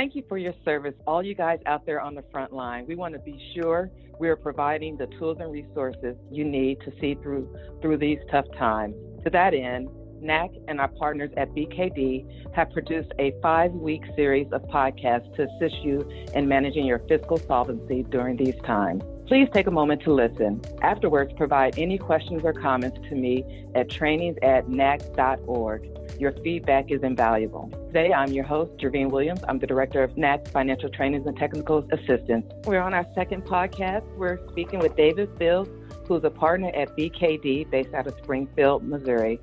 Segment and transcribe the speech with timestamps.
[0.00, 2.86] Thank you for your service, all you guys out there on the front line.
[2.86, 6.92] We want to be sure we are providing the tools and resources you need to
[6.98, 8.94] see through through these tough times.
[9.24, 9.90] To that end,
[10.22, 15.42] NACHC and our partners at BKD have produced a five week series of podcasts to
[15.42, 19.02] assist you in managing your fiscal solvency during these times.
[19.30, 20.60] Please take a moment to listen.
[20.82, 25.88] Afterwards, provide any questions or comments to me at trainings at nachc.org.
[26.18, 27.70] Your feedback is invaluable.
[27.86, 29.38] Today, I'm your host, Gervean Williams.
[29.46, 32.44] I'm the director of NACHC Financial Trainings and Technical Assistance.
[32.64, 34.02] We're on our second podcast.
[34.16, 35.70] We're speaking with David Fields,
[36.08, 39.38] who's a partner at BKD based out of Springfield, Missouri.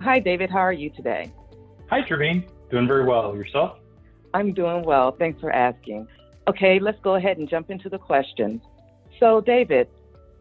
[0.00, 0.48] Hi, David.
[0.48, 1.32] How are you today?
[1.90, 2.48] Hi, Gervean.
[2.70, 3.34] Doing very well.
[3.34, 3.80] Yourself?
[4.32, 5.10] I'm doing well.
[5.10, 6.06] Thanks for asking.
[6.46, 8.62] Okay, let's go ahead and jump into the questions.
[9.20, 9.88] So, David,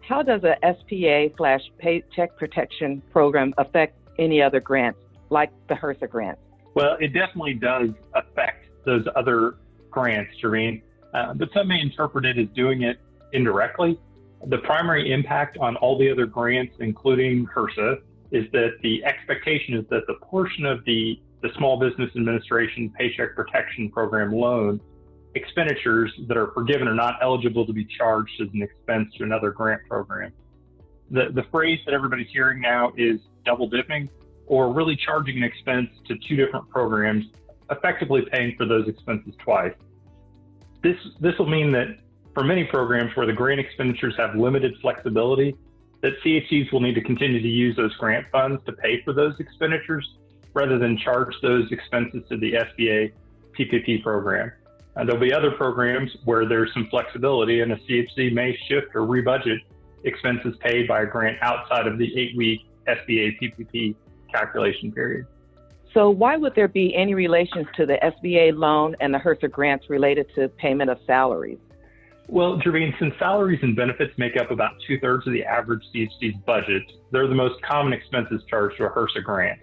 [0.00, 4.98] how does a SBA slash Paycheck Protection Program affect any other grants,
[5.30, 6.38] like the HRSA grant?
[6.74, 9.56] Well, it definitely does affect those other
[9.90, 10.82] grants, Gervean,
[11.14, 12.98] uh, but some may interpret it as doing it
[13.32, 13.98] indirectly.
[14.46, 17.98] The primary impact on all the other grants, including HRSA,
[18.32, 23.36] is that the expectation is that the portion of the, the Small Business Administration Paycheck
[23.36, 24.80] Protection Program loan
[25.34, 29.50] expenditures that are forgiven are not eligible to be charged as an expense to another
[29.50, 30.32] grant program.
[31.10, 34.08] The, the phrase that everybody's hearing now is double dipping,
[34.46, 37.26] or really charging an expense to two different programs,
[37.70, 39.74] effectively paying for those expenses twice.
[40.82, 41.98] This, this will mean that
[42.34, 45.56] for many programs where the grant expenditures have limited flexibility,
[46.02, 49.34] that CHCs will need to continue to use those grant funds to pay for those
[49.40, 50.06] expenditures
[50.52, 53.12] rather than charge those expenses to the SBA
[53.58, 54.52] PPP program.
[54.96, 59.02] Uh, there'll be other programs where there's some flexibility and a CHC may shift or
[59.02, 59.58] rebudget
[60.04, 63.96] expenses paid by a grant outside of the eight week SBA PPP
[64.32, 65.26] calculation period.
[65.92, 69.88] So, why would there be any relations to the SBA loan and the HRSA grants
[69.88, 71.58] related to payment of salaries?
[72.26, 76.36] Well, Gervean, since salaries and benefits make up about two thirds of the average CHC's
[76.46, 76.82] budget,
[77.12, 79.60] they're the most common expenses charged to a HRSA grant.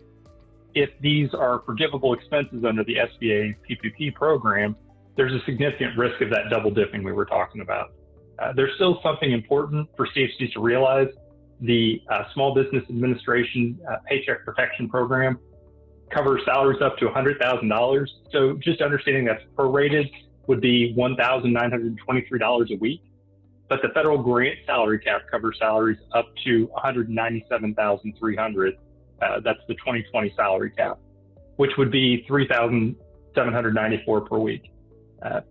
[0.74, 4.76] If these are forgivable expenses under the SBA PPP program,
[5.16, 7.94] there's a significant risk of that double dipping we were talking about.
[8.40, 11.08] Uh, there's still something important for CHCs to realize.
[11.62, 15.40] The uh, Small Business Administration uh, Paycheck Protection Program
[16.10, 18.08] covers salaries up to $100,000.
[18.32, 20.10] So just understanding that's prorated
[20.48, 23.04] would be $1,923 a week.
[23.70, 28.78] But the federal grant salary cap covers salaries up to 197,300.
[29.22, 30.98] Uh, that's the 2020 salary cap,
[31.56, 34.71] which would be 3,794 per week.
[35.22, 35.42] Uh,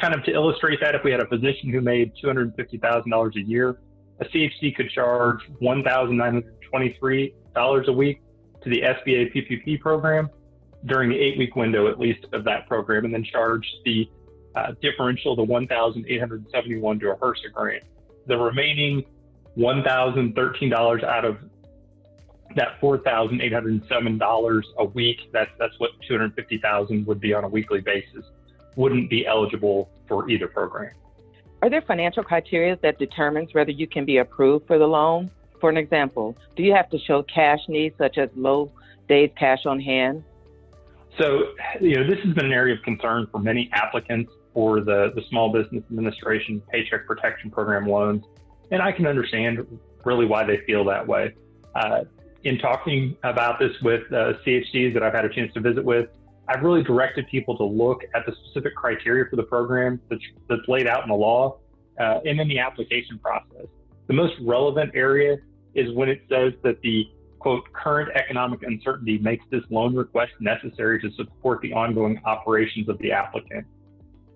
[0.00, 3.78] kind of to illustrate that, if we had a physician who made $250,000 a year,
[4.20, 8.22] a CHC could charge $1,923 a week
[8.62, 10.28] to the SBA PPP program
[10.86, 14.08] during the eight week window, at least, of that program, and then charge the
[14.54, 17.84] uh, differential, the 1,871 to a HRSA grant.
[18.26, 19.04] The remaining
[19.56, 21.38] $1,013 out of
[22.56, 28.24] that $4,807 a week, that's, that's what 250,000 would be on a weekly basis
[28.76, 30.92] wouldn't be eligible for either program.
[31.62, 35.30] Are there financial criteria that determines whether you can be approved for the loan?
[35.60, 38.72] For an example, do you have to show cash needs such as low
[39.08, 40.24] days cash on hand?
[41.18, 45.12] So, you know, this has been an area of concern for many applicants for the,
[45.14, 48.24] the Small Business Administration Paycheck Protection Program loans.
[48.70, 49.66] And I can understand
[50.04, 51.34] really why they feel that way.
[51.74, 52.04] Uh,
[52.44, 56.08] in talking about this with uh, CHCs that I've had a chance to visit with,
[56.50, 60.66] I've really directed people to look at the specific criteria for the program that's, that's
[60.66, 61.58] laid out in the law
[62.00, 63.66] uh, and in the application process.
[64.08, 65.36] The most relevant area
[65.74, 71.00] is when it says that the quote current economic uncertainty makes this loan request necessary
[71.02, 73.64] to support the ongoing operations of the applicant.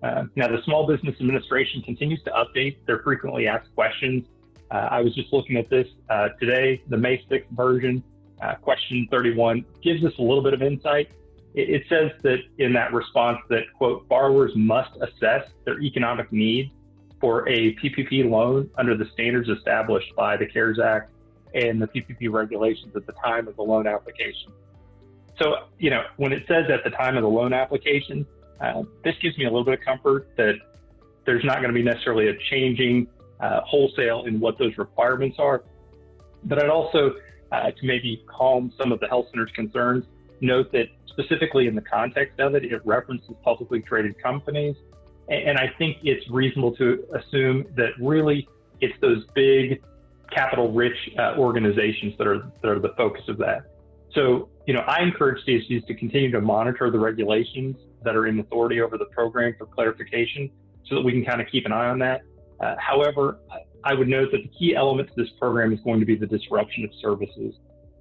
[0.01, 4.25] Uh, now, the Small Business Administration continues to update their frequently asked questions.
[4.71, 6.81] Uh, I was just looking at this uh, today.
[6.87, 8.01] The May 6th version,
[8.41, 11.11] uh, question 31, gives us a little bit of insight
[11.55, 16.69] it says that in that response that quote borrowers must assess their economic needs
[17.21, 21.11] for a PPP loan under the standards established by the CARES Act
[21.53, 24.51] and the PPP regulations at the time of the loan application.
[25.41, 28.25] So, you know, when it says at the time of the loan application,
[28.59, 30.55] uh, this gives me a little bit of comfort that
[31.25, 33.07] there's not going to be necessarily a changing
[33.39, 35.63] uh, wholesale in what those requirements are.
[36.43, 37.15] But I'd also,
[37.51, 40.05] uh, to maybe calm some of the health center's concerns,
[40.41, 44.75] note that specifically in the context of it, it references publicly traded companies.
[45.29, 48.47] And I think it's reasonable to assume that really
[48.81, 49.81] it's those big
[50.31, 53.63] capital rich uh, organizations that are, that are the focus of that.
[54.13, 58.39] So, you know, I encourage CHCs to continue to monitor the regulations that are in
[58.39, 60.49] authority over the program for clarification
[60.87, 62.21] so that we can kind of keep an eye on that.
[62.59, 63.39] Uh, however,
[63.83, 66.27] I would note that the key element to this program is going to be the
[66.27, 67.55] disruption of services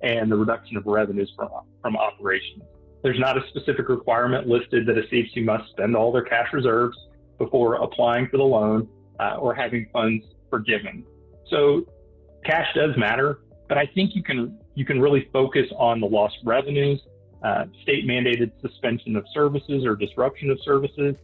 [0.05, 1.49] and the reduction of revenues from,
[1.81, 2.63] from operations.
[3.03, 6.97] There's not a specific requirement listed that a CHC must spend all their cash reserves
[7.39, 11.05] before applying for the loan uh, or having funds forgiven.
[11.49, 11.87] So
[12.45, 16.37] cash does matter, but I think you can you can really focus on the lost
[16.45, 17.01] revenues,
[17.43, 21.15] uh, state mandated suspension of services or disruption of services,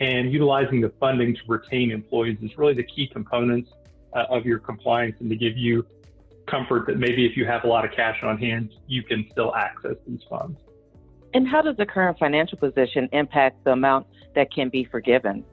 [0.00, 3.70] and utilizing the funding to retain employees is really the key components
[4.14, 5.84] uh, of your compliance and to give you
[6.50, 9.54] comfort that maybe if you have a lot of cash on hand, you can still
[9.54, 10.58] access these funds.
[11.34, 15.44] And how does the current financial position impact the amount that can be forgiven?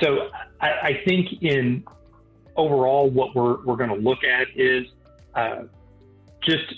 [0.00, 0.28] So
[0.60, 1.84] I, I think in
[2.56, 4.86] overall, what we're, we're going to look at is
[5.34, 5.62] uh,
[6.42, 6.74] just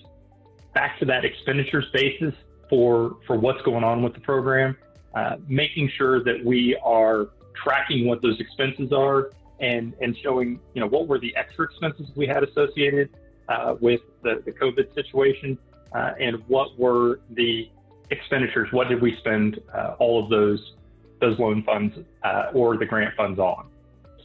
[0.75, 2.34] back to that expenditures basis
[2.70, 4.76] for, for what's going on with the program,
[5.14, 10.81] uh, making sure that we are tracking what those expenses are and, and showing, you
[10.81, 13.10] know, what were the extra expenses we had associated
[13.48, 15.58] uh, with the, the COVID situation
[15.92, 17.70] uh, and what were the
[18.10, 20.74] expenditures, what did we spend uh, all of those
[21.20, 23.66] those loan funds uh, or the grant funds on.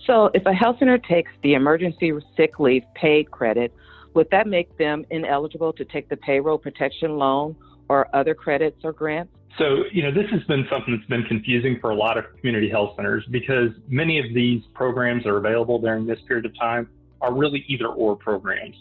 [0.06, 3.74] So, if a health center takes the emergency sick leave paid credit,
[4.14, 7.56] would that make them ineligible to take the payroll protection loan
[7.90, 9.32] or other credits or grants?
[9.58, 12.70] So, you know, this has been something that's been confusing for a lot of community
[12.70, 16.90] health centers because many of these programs that are available during this period of time
[17.22, 18.76] are really either or programs.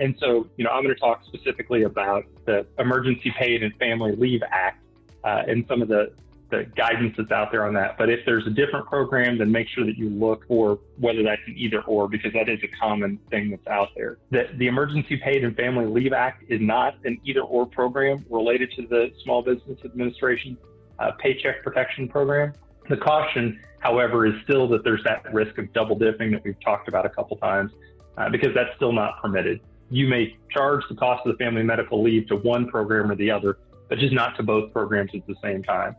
[0.00, 4.14] And so, you know, I'm going to talk specifically about the Emergency Paid and Family
[4.14, 4.82] Leave Act
[5.24, 6.12] uh, and some of the,
[6.50, 7.98] the guidance that's out there on that.
[7.98, 11.42] But if there's a different program, then make sure that you look for whether that's
[11.46, 14.18] an either or, because that is a common thing that's out there.
[14.30, 18.70] The, the Emergency Paid and Family Leave Act is not an either or program related
[18.76, 20.56] to the Small Business Administration
[21.00, 22.52] uh, Paycheck Protection Program.
[22.88, 26.88] The caution, however, is still that there's that risk of double dipping that we've talked
[26.88, 27.72] about a couple times,
[28.16, 29.60] uh, because that's still not permitted
[29.90, 33.30] you may charge the cost of the family medical leave to one program or the
[33.30, 33.58] other,
[33.88, 35.96] but just not to both programs at the same time.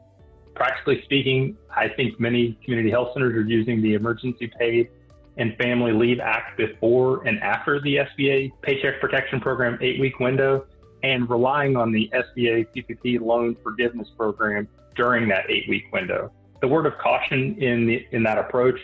[0.55, 4.89] Practically speaking, I think many community health centers are using the Emergency Paid
[5.37, 10.65] and Family Leave Act before and after the SBA Paycheck Protection Program eight week window
[11.01, 16.31] and relying on the SBA PPP loan forgiveness program during that eight week window.
[16.61, 18.79] The word of caution in, the, in that approach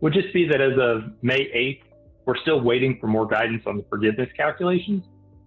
[0.00, 1.87] would just be that as of May 8th,
[2.28, 5.02] we're still waiting for more guidance on the forgiveness calculations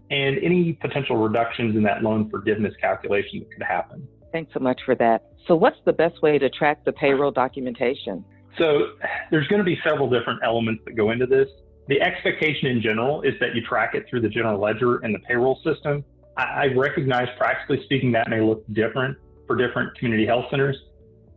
[0.09, 4.07] and any potential reductions in that loan forgiveness calculation that could happen.
[4.31, 5.31] Thanks so much for that.
[5.47, 8.25] So, what's the best way to track the payroll documentation?
[8.57, 8.93] So,
[9.29, 11.47] there's going to be several different elements that go into this.
[11.87, 15.19] The expectation in general is that you track it through the general ledger and the
[15.19, 16.03] payroll system.
[16.35, 20.77] I recognize, practically speaking, that may look different for different community health centers.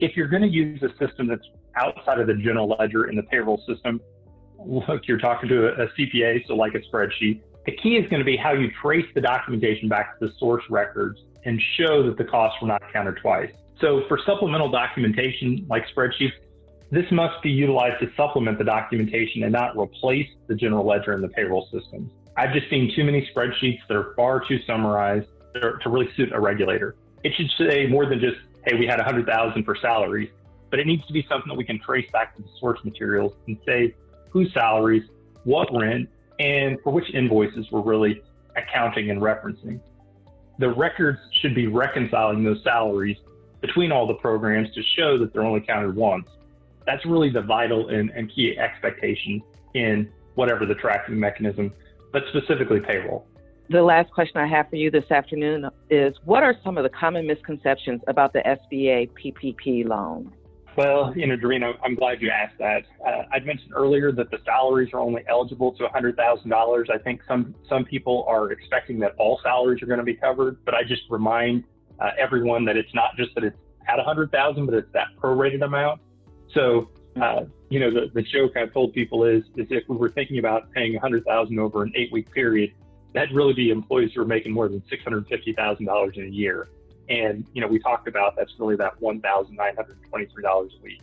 [0.01, 1.47] If you're going to use a system that's
[1.77, 4.01] outside of the general ledger and the payroll system,
[4.59, 7.41] look, you're talking to a, a CPA, so like a spreadsheet.
[7.67, 10.65] The key is going to be how you trace the documentation back to the source
[10.69, 13.51] records and show that the costs were not counted twice.
[13.81, 16.33] So for supplemental documentation like spreadsheets,
[16.91, 21.25] this must be utilized to supplement the documentation and not replace the general ledger and
[21.25, 22.13] the payroll systems.
[22.37, 26.41] I've just seen too many spreadsheets that are far too summarized to really suit a
[26.41, 26.97] regulator.
[27.23, 28.37] It should say more than just,
[28.67, 30.31] hey, we had 100,000 for salaries,
[30.71, 33.33] but it needs to be something that we can trace back to the source materials
[33.47, 33.95] and say,
[34.35, 35.05] whose salaries,
[35.45, 36.11] what rent,
[36.41, 38.21] and for which invoices we're really
[38.57, 39.81] accounting and referencing.
[40.59, 43.17] The records should be reconciling those salaries
[43.61, 46.27] between all the programs to show that they're only counted once.
[46.85, 49.41] That's really the vital and, and key expectation
[49.75, 51.73] in whatever the tracking mechanism,
[52.13, 53.27] but specifically payroll.
[53.71, 56.91] The last question I have for you this afternoon is What are some of the
[56.91, 60.33] common misconceptions about the SBA PPP loan?
[60.77, 62.83] Well, you know, Doreen, I'm glad you asked that.
[63.07, 66.91] Uh, I'd mentioned earlier that the salaries are only eligible to $100,000.
[66.91, 70.65] I think some some people are expecting that all salaries are going to be covered,
[70.65, 71.65] but I just remind
[72.01, 73.57] uh, everyone that it's not just that it's
[73.89, 76.01] at 100,000, but it's that prorated amount.
[76.53, 76.91] So,
[77.23, 80.39] uh, you know, the, the joke I've told people is is if we were thinking
[80.39, 82.73] about paying 100,000 over an eight week period,
[83.13, 86.69] that'd really be employees who are making more than $650,000 in a year.
[87.09, 91.03] And, you know, we talked about that's really that $1,923 a week.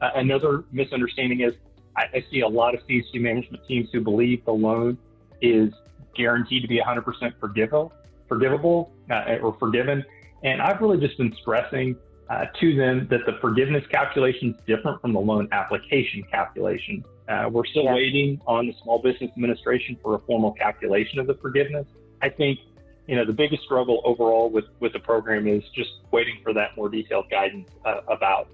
[0.00, 1.54] Uh, another misunderstanding is
[1.96, 4.98] I, I, see a lot of CHC management teams who believe the loan
[5.40, 5.72] is
[6.14, 7.04] guaranteed to be 100%
[7.40, 7.92] forgivable,
[8.28, 10.04] forgivable uh, or forgiven.
[10.42, 11.96] And I've really just been stressing
[12.28, 17.04] uh, to them that the forgiveness calculation is different from the loan application calculation.
[17.28, 17.94] Uh, we're still yeah.
[17.94, 21.86] waiting on the Small Business Administration for a formal calculation of the forgiveness.
[22.22, 22.58] I think
[23.06, 26.76] you know, the biggest struggle overall with, with the program is just waiting for that
[26.76, 28.48] more detailed guidance uh, about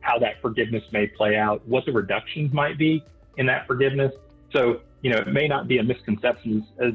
[0.00, 3.04] how that forgiveness may play out, what the reductions might be
[3.36, 4.12] in that forgiveness.
[4.52, 6.92] So, you know, it may not be a misconception as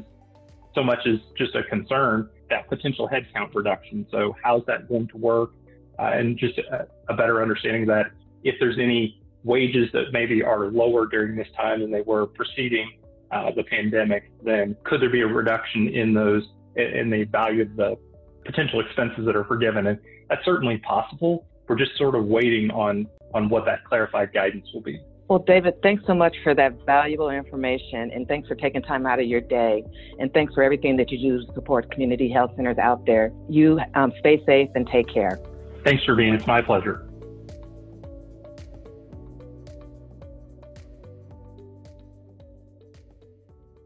[0.74, 4.06] so much as just a concern that potential headcount reduction.
[4.10, 5.52] So, how's that going to work?
[5.98, 8.10] Uh, and just a, a better understanding that
[8.42, 12.90] if there's any wages that maybe are lower during this time than they were preceding
[13.30, 17.76] uh, the pandemic, then could there be a reduction in those in the value of
[17.76, 17.96] the
[18.44, 19.86] potential expenses that are forgiven?
[19.86, 21.46] And that's certainly possible.
[21.68, 25.00] We're just sort of waiting on on what that clarified guidance will be.
[25.28, 29.18] Well, David, thanks so much for that valuable information and thanks for taking time out
[29.18, 29.82] of your day.
[30.18, 33.32] And thanks for everything that you do to support community health centers out there.
[33.48, 35.40] You um, stay safe and take care.
[35.82, 36.34] Thanks, Ravine.
[36.34, 37.08] It's my pleasure.